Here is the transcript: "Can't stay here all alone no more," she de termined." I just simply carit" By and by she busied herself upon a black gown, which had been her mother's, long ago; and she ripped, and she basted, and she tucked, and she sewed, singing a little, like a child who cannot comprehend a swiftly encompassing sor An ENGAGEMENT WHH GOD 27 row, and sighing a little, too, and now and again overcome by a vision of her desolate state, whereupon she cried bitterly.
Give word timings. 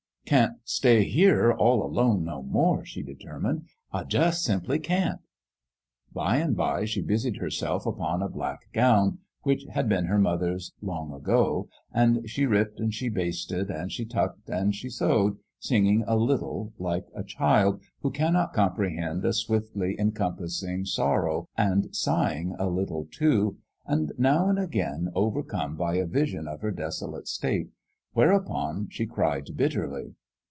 "Can't 0.31 0.59
stay 0.63 1.03
here 1.03 1.51
all 1.51 1.85
alone 1.85 2.23
no 2.23 2.41
more," 2.41 2.85
she 2.85 3.03
de 3.03 3.15
termined." 3.15 3.65
I 3.91 4.05
just 4.05 4.45
simply 4.45 4.79
carit" 4.79 5.19
By 6.13 6.37
and 6.37 6.55
by 6.55 6.85
she 6.85 7.01
busied 7.01 7.35
herself 7.35 7.85
upon 7.85 8.21
a 8.21 8.29
black 8.29 8.59
gown, 8.71 9.17
which 9.41 9.65
had 9.71 9.89
been 9.89 10.05
her 10.05 10.17
mother's, 10.19 10.71
long 10.81 11.11
ago; 11.11 11.67
and 11.93 12.29
she 12.29 12.45
ripped, 12.45 12.79
and 12.79 12.93
she 12.93 13.09
basted, 13.09 13.69
and 13.69 13.91
she 13.91 14.05
tucked, 14.05 14.47
and 14.47 14.73
she 14.73 14.89
sewed, 14.89 15.35
singing 15.59 16.05
a 16.07 16.15
little, 16.15 16.71
like 16.79 17.07
a 17.13 17.25
child 17.25 17.81
who 17.99 18.09
cannot 18.09 18.53
comprehend 18.53 19.25
a 19.25 19.33
swiftly 19.33 19.97
encompassing 19.99 20.85
sor 20.85 21.27
An 21.27 21.27
ENGAGEMENT 21.27 21.47
WHH 21.47 21.57
GOD 21.57 21.57
27 21.57 21.67
row, 21.67 21.71
and 21.71 21.95
sighing 21.95 22.55
a 22.57 22.69
little, 22.69 23.05
too, 23.11 23.57
and 23.85 24.13
now 24.17 24.47
and 24.47 24.57
again 24.59 25.09
overcome 25.13 25.75
by 25.75 25.95
a 25.95 26.05
vision 26.05 26.47
of 26.47 26.61
her 26.61 26.71
desolate 26.71 27.27
state, 27.27 27.71
whereupon 28.13 28.87
she 28.89 29.05
cried 29.05 29.47
bitterly. 29.57 30.15